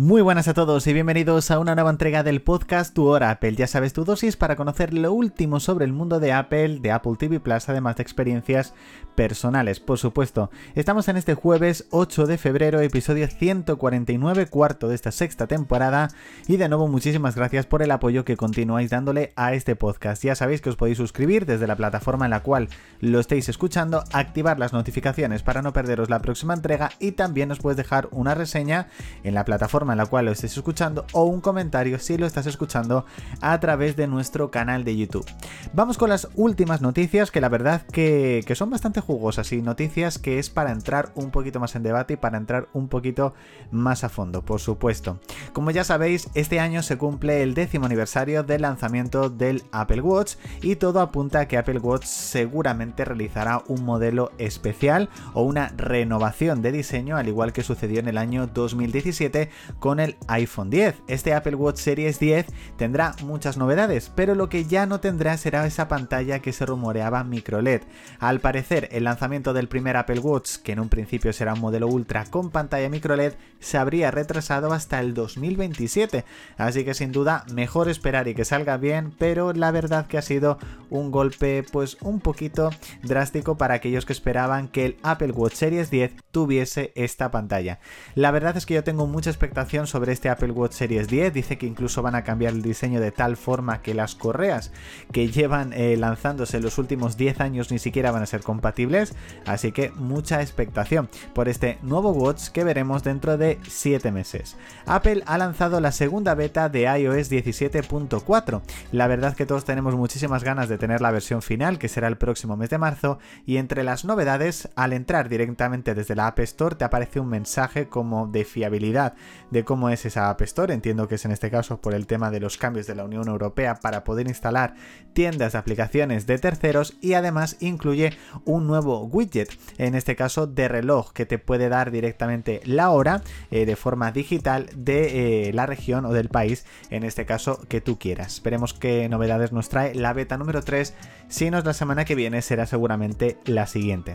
Muy 0.00 0.22
buenas 0.22 0.48
a 0.48 0.54
todos 0.54 0.86
y 0.86 0.94
bienvenidos 0.94 1.50
a 1.50 1.58
una 1.58 1.74
nueva 1.74 1.90
entrega 1.90 2.22
del 2.22 2.40
podcast 2.40 2.94
Tu 2.94 3.04
Hora 3.04 3.28
Apple. 3.28 3.54
Ya 3.54 3.66
sabes 3.66 3.92
tu 3.92 4.06
dosis 4.06 4.34
para 4.34 4.56
conocer 4.56 4.94
lo 4.94 5.12
último 5.12 5.60
sobre 5.60 5.84
el 5.84 5.92
mundo 5.92 6.20
de 6.20 6.32
Apple, 6.32 6.78
de 6.80 6.90
Apple 6.90 7.16
TV 7.18 7.38
Plus, 7.38 7.68
además 7.68 7.96
de 7.96 8.02
experiencias 8.02 8.72
personales, 9.14 9.78
por 9.78 9.98
supuesto. 9.98 10.50
Estamos 10.74 11.08
en 11.08 11.18
este 11.18 11.34
jueves 11.34 11.86
8 11.90 12.26
de 12.26 12.38
febrero, 12.38 12.80
episodio 12.80 13.28
149, 13.28 14.46
cuarto 14.46 14.88
de 14.88 14.94
esta 14.94 15.12
sexta 15.12 15.46
temporada. 15.46 16.08
Y 16.48 16.56
de 16.56 16.70
nuevo, 16.70 16.88
muchísimas 16.88 17.36
gracias 17.36 17.66
por 17.66 17.82
el 17.82 17.90
apoyo 17.90 18.24
que 18.24 18.38
continuáis 18.38 18.88
dándole 18.88 19.34
a 19.36 19.52
este 19.52 19.76
podcast. 19.76 20.24
Ya 20.24 20.34
sabéis 20.34 20.62
que 20.62 20.70
os 20.70 20.76
podéis 20.76 20.96
suscribir 20.96 21.44
desde 21.44 21.66
la 21.66 21.76
plataforma 21.76 22.24
en 22.24 22.30
la 22.30 22.42
cual 22.42 22.70
lo 23.00 23.20
estéis 23.20 23.50
escuchando, 23.50 24.02
activar 24.14 24.58
las 24.58 24.72
notificaciones 24.72 25.42
para 25.42 25.60
no 25.60 25.74
perderos 25.74 26.08
la 26.08 26.22
próxima 26.22 26.54
entrega 26.54 26.88
y 26.98 27.12
también 27.12 27.50
os 27.50 27.58
puedes 27.58 27.76
dejar 27.76 28.08
una 28.12 28.34
reseña 28.34 28.88
en 29.24 29.34
la 29.34 29.44
plataforma 29.44 29.89
en 29.92 29.98
la 29.98 30.06
cual 30.06 30.26
lo 30.26 30.32
estés 30.32 30.56
escuchando 30.56 31.06
o 31.12 31.24
un 31.24 31.40
comentario 31.40 31.98
si 31.98 32.16
lo 32.16 32.26
estás 32.26 32.46
escuchando 32.46 33.04
a 33.40 33.58
través 33.60 33.96
de 33.96 34.06
nuestro 34.06 34.50
canal 34.50 34.84
de 34.84 34.96
YouTube. 34.96 35.26
Vamos 35.72 35.98
con 35.98 36.10
las 36.10 36.28
últimas 36.34 36.80
noticias 36.80 37.30
que 37.30 37.40
la 37.40 37.48
verdad 37.48 37.82
que, 37.82 38.42
que 38.46 38.54
son 38.54 38.70
bastante 38.70 39.00
jugosas 39.00 39.52
y 39.52 39.62
noticias 39.62 40.18
que 40.18 40.38
es 40.38 40.50
para 40.50 40.72
entrar 40.72 41.12
un 41.14 41.30
poquito 41.30 41.60
más 41.60 41.74
en 41.76 41.82
debate 41.82 42.14
y 42.14 42.16
para 42.16 42.38
entrar 42.38 42.68
un 42.72 42.88
poquito 42.88 43.34
más 43.70 44.04
a 44.04 44.08
fondo, 44.08 44.42
por 44.42 44.60
supuesto. 44.60 45.20
Como 45.52 45.70
ya 45.70 45.84
sabéis, 45.84 46.28
este 46.34 46.60
año 46.60 46.82
se 46.82 46.98
cumple 46.98 47.42
el 47.42 47.54
décimo 47.54 47.86
aniversario 47.86 48.42
del 48.42 48.62
lanzamiento 48.62 49.30
del 49.30 49.64
Apple 49.72 50.00
Watch 50.00 50.36
y 50.62 50.76
todo 50.76 51.00
apunta 51.00 51.40
a 51.40 51.48
que 51.48 51.58
Apple 51.58 51.78
Watch 51.78 52.04
seguramente 52.04 53.04
realizará 53.04 53.62
un 53.66 53.84
modelo 53.84 54.32
especial 54.38 55.08
o 55.34 55.42
una 55.42 55.68
renovación 55.76 56.62
de 56.62 56.72
diseño 56.72 57.16
al 57.16 57.28
igual 57.28 57.52
que 57.52 57.62
sucedió 57.62 58.00
en 58.00 58.08
el 58.08 58.18
año 58.18 58.46
2017 58.46 59.50
con 59.78 60.00
el 60.00 60.16
iPhone 60.28 60.70
10. 60.70 61.02
Este 61.08 61.34
Apple 61.34 61.54
Watch 61.54 61.78
Series 61.78 62.18
10 62.18 62.46
tendrá 62.76 63.14
muchas 63.22 63.56
novedades, 63.56 64.10
pero 64.14 64.34
lo 64.34 64.48
que 64.48 64.64
ya 64.64 64.86
no 64.86 65.00
tendrá 65.00 65.36
será 65.36 65.66
esa 65.66 65.88
pantalla 65.88 66.40
que 66.40 66.52
se 66.52 66.66
rumoreaba 66.66 67.24
micro 67.24 67.62
LED. 67.62 67.82
Al 68.18 68.40
parecer, 68.40 68.88
el 68.92 69.04
lanzamiento 69.04 69.52
del 69.52 69.68
primer 69.68 69.96
Apple 69.96 70.20
Watch, 70.20 70.56
que 70.56 70.72
en 70.72 70.80
un 70.80 70.88
principio 70.88 71.32
será 71.32 71.54
un 71.54 71.60
modelo 71.60 71.86
ultra 71.86 72.24
con 72.24 72.50
pantalla 72.50 72.88
micro 72.88 73.16
LED, 73.16 73.34
se 73.60 73.78
habría 73.78 74.10
retrasado 74.10 74.72
hasta 74.72 75.00
el 75.00 75.14
2027. 75.14 76.24
Así 76.56 76.84
que 76.84 76.94
sin 76.94 77.12
duda, 77.12 77.44
mejor 77.52 77.88
esperar 77.88 78.28
y 78.28 78.34
que 78.34 78.44
salga 78.44 78.76
bien, 78.76 79.14
pero 79.18 79.52
la 79.52 79.70
verdad 79.70 80.06
que 80.06 80.18
ha 80.18 80.22
sido 80.22 80.58
un 80.88 81.10
golpe 81.10 81.64
pues 81.70 81.96
un 82.00 82.20
poquito 82.20 82.70
drástico 83.02 83.56
para 83.56 83.74
aquellos 83.74 84.04
que 84.04 84.12
esperaban 84.12 84.68
que 84.68 84.86
el 84.86 84.96
Apple 85.02 85.32
Watch 85.32 85.54
Series 85.54 85.90
10 85.90 86.12
tuviese 86.30 86.92
esta 86.94 87.30
pantalla. 87.30 87.78
La 88.14 88.30
verdad 88.30 88.56
es 88.56 88.66
que 88.66 88.74
yo 88.74 88.84
tengo 88.84 89.06
mucha 89.06 89.30
expectativa 89.30 89.59
sobre 89.68 90.12
este 90.12 90.28
Apple 90.28 90.52
Watch 90.52 90.72
Series 90.72 91.06
10. 91.08 91.34
Dice 91.34 91.58
que 91.58 91.66
incluso 91.66 92.02
van 92.02 92.14
a 92.14 92.24
cambiar 92.24 92.54
el 92.54 92.62
diseño 92.62 93.00
de 93.00 93.12
tal 93.12 93.36
forma 93.36 93.82
que 93.82 93.94
las 93.94 94.14
correas 94.14 94.72
que 95.12 95.28
llevan 95.28 95.72
eh, 95.74 95.96
lanzándose 95.98 96.60
los 96.60 96.78
últimos 96.78 97.16
10 97.16 97.40
años 97.40 97.70
ni 97.70 97.78
siquiera 97.78 98.10
van 98.10 98.22
a 98.22 98.26
ser 98.26 98.42
compatibles. 98.42 99.14
Así 99.46 99.70
que 99.70 99.90
mucha 99.90 100.40
expectación 100.40 101.10
por 101.34 101.48
este 101.48 101.78
nuevo 101.82 102.10
watch 102.12 102.48
que 102.48 102.64
veremos 102.64 103.02
dentro 103.02 103.36
de 103.36 103.58
7 103.68 104.10
meses. 104.12 104.56
Apple 104.86 105.22
ha 105.26 105.36
lanzado 105.36 105.80
la 105.80 105.92
segunda 105.92 106.34
beta 106.34 106.68
de 106.68 106.82
iOS 106.82 107.30
17.4. 107.30 108.62
La 108.92 109.06
verdad 109.08 109.36
que 109.36 109.46
todos 109.46 109.64
tenemos 109.64 109.94
muchísimas 109.94 110.42
ganas 110.42 110.68
de 110.68 110.78
tener 110.78 111.00
la 111.00 111.10
versión 111.10 111.42
final, 111.42 111.78
que 111.78 111.88
será 111.88 112.08
el 112.08 112.16
próximo 112.16 112.56
mes 112.56 112.70
de 112.70 112.78
marzo. 112.78 113.18
Y 113.44 113.58
entre 113.58 113.84
las 113.84 114.04
novedades, 114.04 114.70
al 114.74 114.94
entrar 114.94 115.28
directamente 115.28 115.94
desde 115.94 116.16
la 116.16 116.28
App 116.28 116.38
Store 116.40 116.76
te 116.76 116.84
aparece 116.84 117.20
un 117.20 117.28
mensaje 117.28 117.88
como 117.88 118.26
de 118.26 118.44
fiabilidad 118.44 119.14
de 119.50 119.64
cómo 119.64 119.90
es 119.90 120.04
esa 120.04 120.30
App 120.30 120.42
Store. 120.42 120.72
Entiendo 120.72 121.08
que 121.08 121.16
es 121.16 121.24
en 121.24 121.32
este 121.32 121.50
caso 121.50 121.80
por 121.80 121.94
el 121.94 122.06
tema 122.06 122.30
de 122.30 122.40
los 122.40 122.56
cambios 122.56 122.86
de 122.86 122.94
la 122.94 123.04
Unión 123.04 123.28
Europea 123.28 123.76
para 123.76 124.04
poder 124.04 124.28
instalar 124.28 124.74
tiendas 125.12 125.52
de 125.52 125.58
aplicaciones 125.58 126.26
de 126.26 126.38
terceros 126.38 126.96
y 127.00 127.14
además 127.14 127.56
incluye 127.60 128.12
un 128.44 128.66
nuevo 128.66 129.04
widget, 129.04 129.50
en 129.78 129.94
este 129.94 130.16
caso 130.16 130.46
de 130.46 130.68
reloj, 130.68 131.12
que 131.12 131.26
te 131.26 131.38
puede 131.38 131.68
dar 131.68 131.90
directamente 131.90 132.60
la 132.64 132.90
hora 132.90 133.22
eh, 133.50 133.66
de 133.66 133.76
forma 133.76 134.12
digital 134.12 134.68
de 134.74 135.48
eh, 135.48 135.52
la 135.52 135.66
región 135.66 136.04
o 136.04 136.12
del 136.12 136.28
país, 136.28 136.64
en 136.90 137.04
este 137.04 137.26
caso 137.26 137.60
que 137.68 137.80
tú 137.80 137.98
quieras. 137.98 138.34
Esperemos 138.34 138.74
qué 138.74 139.08
novedades 139.08 139.52
nos 139.52 139.68
trae 139.68 139.94
la 139.94 140.12
beta 140.12 140.36
número 140.36 140.62
3. 140.62 140.94
Si 141.28 141.50
no 141.50 141.58
es 141.58 141.64
la 141.64 141.74
semana 141.74 142.04
que 142.04 142.14
viene, 142.14 142.42
será 142.42 142.66
seguramente 142.66 143.38
la 143.44 143.66
siguiente. 143.66 144.14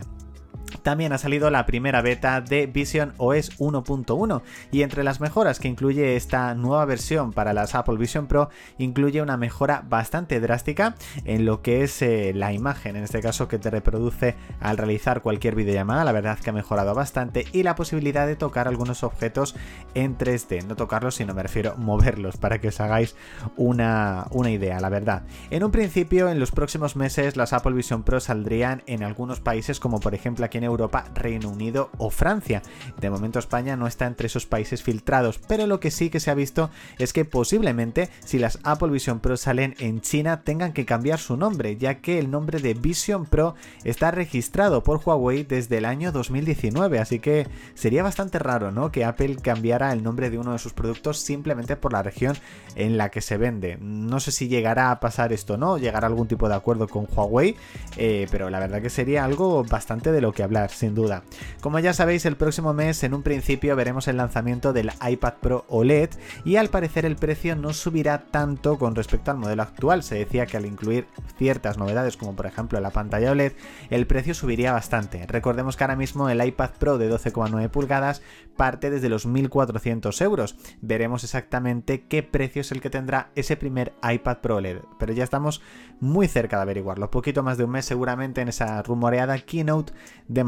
También 0.86 1.12
ha 1.12 1.18
salido 1.18 1.50
la 1.50 1.66
primera 1.66 2.00
beta 2.00 2.40
de 2.40 2.68
Vision 2.68 3.12
OS 3.16 3.58
1.1 3.58 4.42
y 4.70 4.82
entre 4.82 5.02
las 5.02 5.20
mejoras 5.20 5.58
que 5.58 5.66
incluye 5.66 6.14
esta 6.14 6.54
nueva 6.54 6.84
versión 6.84 7.32
para 7.32 7.52
las 7.52 7.74
Apple 7.74 7.96
Vision 7.96 8.28
Pro 8.28 8.50
incluye 8.78 9.20
una 9.20 9.36
mejora 9.36 9.82
bastante 9.88 10.38
drástica 10.38 10.94
en 11.24 11.44
lo 11.44 11.60
que 11.60 11.82
es 11.82 12.02
eh, 12.02 12.30
la 12.36 12.52
imagen, 12.52 12.94
en 12.94 13.02
este 13.02 13.20
caso 13.20 13.48
que 13.48 13.58
te 13.58 13.68
reproduce 13.68 14.36
al 14.60 14.76
realizar 14.76 15.22
cualquier 15.22 15.56
videollamada, 15.56 16.04
la 16.04 16.12
verdad 16.12 16.38
que 16.38 16.50
ha 16.50 16.52
mejorado 16.52 16.94
bastante 16.94 17.46
y 17.50 17.64
la 17.64 17.74
posibilidad 17.74 18.28
de 18.28 18.36
tocar 18.36 18.68
algunos 18.68 19.02
objetos 19.02 19.56
en 19.94 20.16
3D, 20.16 20.66
no 20.66 20.76
tocarlos 20.76 21.16
sino 21.16 21.34
me 21.34 21.42
refiero 21.42 21.74
moverlos 21.78 22.36
para 22.36 22.60
que 22.60 22.68
os 22.68 22.78
hagáis 22.78 23.16
una, 23.56 24.28
una 24.30 24.52
idea, 24.52 24.78
la 24.78 24.88
verdad. 24.88 25.24
En 25.50 25.64
un 25.64 25.72
principio, 25.72 26.28
en 26.28 26.38
los 26.38 26.52
próximos 26.52 26.94
meses 26.94 27.36
las 27.36 27.52
Apple 27.52 27.72
Vision 27.72 28.04
Pro 28.04 28.20
saldrían 28.20 28.84
en 28.86 29.02
algunos 29.02 29.40
países 29.40 29.80
como 29.80 29.98
por 29.98 30.14
ejemplo 30.14 30.44
aquí 30.44 30.58
en 30.58 30.62
Europa 30.62 30.75
Europa, 30.76 31.04
Reino 31.14 31.48
Unido 31.48 31.90
o 31.98 32.10
Francia. 32.10 32.62
De 33.00 33.10
momento 33.10 33.38
España 33.38 33.76
no 33.76 33.86
está 33.86 34.06
entre 34.06 34.26
esos 34.26 34.46
países 34.46 34.82
filtrados, 34.82 35.38
pero 35.38 35.66
lo 35.66 35.80
que 35.80 35.90
sí 35.90 36.10
que 36.10 36.20
se 36.20 36.30
ha 36.30 36.34
visto 36.34 36.70
es 36.98 37.12
que 37.12 37.24
posiblemente 37.24 38.10
si 38.24 38.38
las 38.38 38.58
Apple 38.62 38.90
Vision 38.90 39.20
Pro 39.20 39.36
salen 39.36 39.74
en 39.78 40.00
China 40.00 40.42
tengan 40.42 40.72
que 40.72 40.84
cambiar 40.84 41.18
su 41.18 41.36
nombre, 41.36 41.76
ya 41.76 41.96
que 41.96 42.18
el 42.18 42.30
nombre 42.30 42.60
de 42.60 42.74
Vision 42.74 43.24
Pro 43.24 43.54
está 43.84 44.10
registrado 44.10 44.82
por 44.82 45.00
Huawei 45.04 45.44
desde 45.44 45.78
el 45.78 45.84
año 45.84 46.12
2019, 46.12 46.98
así 46.98 47.18
que 47.18 47.46
sería 47.74 48.02
bastante 48.02 48.38
raro, 48.38 48.70
¿no? 48.70 48.92
Que 48.92 49.04
Apple 49.04 49.36
cambiara 49.36 49.92
el 49.92 50.02
nombre 50.02 50.30
de 50.30 50.38
uno 50.38 50.52
de 50.52 50.58
sus 50.58 50.72
productos 50.72 51.18
simplemente 51.18 51.76
por 51.76 51.92
la 51.92 52.02
región 52.02 52.36
en 52.74 52.98
la 52.98 53.10
que 53.10 53.20
se 53.20 53.36
vende. 53.36 53.78
No 53.80 54.20
sé 54.20 54.30
si 54.30 54.48
llegará 54.48 54.90
a 54.90 55.00
pasar 55.00 55.32
esto, 55.32 55.56
¿no? 55.56 55.78
Llegará 55.78 56.06
algún 56.06 56.28
tipo 56.28 56.48
de 56.48 56.54
acuerdo 56.54 56.88
con 56.88 57.06
Huawei, 57.10 57.56
eh, 57.96 58.26
pero 58.30 58.50
la 58.50 58.60
verdad 58.60 58.82
que 58.82 58.90
sería 58.90 59.24
algo 59.24 59.64
bastante 59.64 60.12
de 60.12 60.20
lo 60.20 60.32
que 60.32 60.42
hablar 60.42 60.65
sin 60.70 60.94
duda. 60.94 61.22
Como 61.60 61.78
ya 61.78 61.92
sabéis, 61.92 62.26
el 62.26 62.36
próximo 62.36 62.72
mes 62.72 63.02
en 63.02 63.14
un 63.14 63.22
principio 63.22 63.76
veremos 63.76 64.08
el 64.08 64.16
lanzamiento 64.16 64.72
del 64.72 64.92
iPad 65.06 65.34
Pro 65.40 65.64
OLED 65.68 66.10
y 66.44 66.56
al 66.56 66.68
parecer 66.68 67.04
el 67.04 67.16
precio 67.16 67.56
no 67.56 67.72
subirá 67.72 68.26
tanto 68.30 68.78
con 68.78 68.94
respecto 68.94 69.30
al 69.30 69.38
modelo 69.38 69.62
actual. 69.62 70.02
Se 70.02 70.16
decía 70.16 70.46
que 70.46 70.56
al 70.56 70.66
incluir 70.66 71.06
ciertas 71.38 71.78
novedades 71.78 72.16
como 72.16 72.34
por 72.34 72.46
ejemplo 72.46 72.80
la 72.80 72.90
pantalla 72.90 73.32
OLED, 73.32 73.52
el 73.90 74.06
precio 74.06 74.34
subiría 74.34 74.72
bastante. 74.72 75.26
Recordemos 75.26 75.76
que 75.76 75.84
ahora 75.84 75.96
mismo 75.96 76.28
el 76.28 76.44
iPad 76.44 76.70
Pro 76.78 76.98
de 76.98 77.10
12,9 77.10 77.68
pulgadas 77.70 78.22
parte 78.56 78.90
desde 78.90 79.08
los 79.08 79.26
1.400 79.26 80.20
euros. 80.22 80.56
Veremos 80.80 81.24
exactamente 81.24 82.04
qué 82.08 82.22
precio 82.22 82.62
es 82.62 82.72
el 82.72 82.80
que 82.80 82.90
tendrá 82.90 83.30
ese 83.34 83.56
primer 83.56 83.92
iPad 84.02 84.38
Pro 84.38 84.56
OLED, 84.56 84.78
pero 84.98 85.12
ya 85.12 85.24
estamos 85.24 85.62
muy 86.00 86.28
cerca 86.28 86.56
de 86.56 86.62
averiguarlo. 86.62 87.10
Poquito 87.10 87.42
más 87.42 87.58
de 87.58 87.64
un 87.64 87.70
mes 87.70 87.84
seguramente 87.84 88.40
en 88.40 88.48
esa 88.48 88.82
rumoreada 88.82 89.38
keynote 89.38 89.92
de 90.28 90.44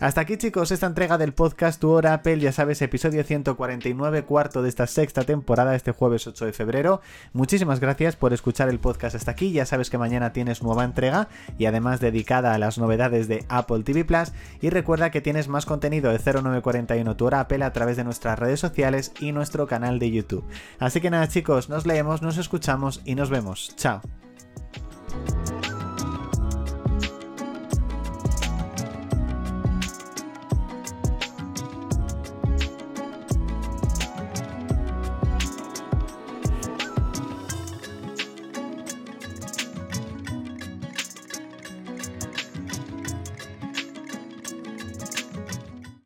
Hasta 0.00 0.20
aquí 0.20 0.36
chicos, 0.36 0.70
esta 0.70 0.86
entrega 0.86 1.18
del 1.18 1.32
podcast 1.32 1.80
Tu 1.80 1.90
Hora 1.90 2.14
Apple, 2.14 2.40
ya 2.40 2.52
sabes, 2.52 2.80
episodio 2.82 3.24
149, 3.24 4.24
cuarto 4.24 4.62
de 4.62 4.68
esta 4.68 4.86
sexta 4.86 5.24
temporada, 5.24 5.74
este 5.74 5.92
jueves 5.92 6.26
8 6.26 6.46
de 6.46 6.52
febrero. 6.52 7.00
Muchísimas 7.32 7.80
gracias 7.80 8.16
por 8.16 8.32
escuchar 8.32 8.68
el 8.68 8.80
podcast 8.80 9.16
hasta 9.16 9.30
aquí, 9.30 9.52
ya 9.52 9.66
sabes 9.66 9.90
que 9.90 9.98
mañana 9.98 10.32
tienes 10.32 10.62
nueva 10.62 10.84
entrega 10.84 11.28
y 11.58 11.66
además 11.66 12.00
dedicada 12.00 12.54
a 12.54 12.58
las 12.58 12.78
novedades 12.78 13.28
de 13.28 13.44
Apple 13.48 13.82
TV 13.82 14.04
Plus 14.04 14.32
y 14.60 14.70
recuerda 14.70 15.10
que 15.10 15.20
tienes 15.20 15.48
más 15.48 15.66
contenido 15.66 16.12
de 16.12 16.18
0941 16.18 17.16
Tu 17.16 17.24
Hora 17.24 17.40
Apple 17.40 17.64
a 17.64 17.72
través 17.72 17.96
de 17.96 18.04
nuestras 18.04 18.38
redes 18.38 18.60
sociales 18.60 19.12
y 19.20 19.32
nuestro 19.32 19.66
canal 19.66 19.98
de 19.98 20.10
YouTube. 20.10 20.44
Así 20.78 21.00
que 21.00 21.10
nada 21.10 21.28
chicos, 21.28 21.68
nos 21.68 21.86
leemos, 21.86 22.22
nos 22.22 22.38
escuchamos 22.38 23.02
y 23.04 23.14
nos 23.14 23.30
vemos. 23.30 23.74
Chao. 23.76 24.21